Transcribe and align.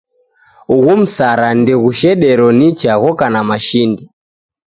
Ughu 0.75 0.93
msara 1.01 1.49
ndighushedero 1.61 2.47
nicha 2.59 2.93
ghoka 3.01 3.25
na 3.33 3.41
mashindi. 3.49 4.03